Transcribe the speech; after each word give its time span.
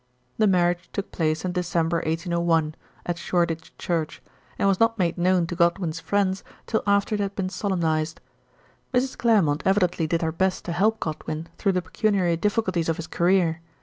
The 0.39 0.47
marriage 0.47 0.89
took 0.93 1.11
place 1.11 1.45
in 1.45 1.51
December 1.51 1.97
1801, 1.97 2.73
at 3.05 3.19
Shoreditch 3.19 3.71
Church, 3.77 4.19
and 4.57 4.67
was 4.67 4.79
not 4.79 4.97
made 4.97 5.15
known 5.15 5.45
to 5.45 5.55
Godwin's 5.55 5.99
friends 5.99 6.43
till 6.65 6.81
after 6.87 7.13
it 7.13 7.21
had 7.21 7.35
been 7.35 7.49
solemnised. 7.49 8.19
Mrs. 8.95 9.15
Clairmont 9.15 9.61
evidently 9.63 10.07
did 10.07 10.23
her 10.23 10.31
best 10.31 10.65
to 10.65 10.71
help 10.71 10.99
Godwin 10.99 11.49
through 11.59 11.73
the 11.73 11.83
pecuniary 11.83 12.35
difficulties 12.35 12.89
of 12.89 12.97
his 12.97 13.05
career. 13.05 13.61